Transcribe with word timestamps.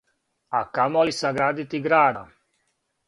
А 0.49 0.63
камоли 0.65 1.11
саградити 1.11 1.79
града! 1.81 2.27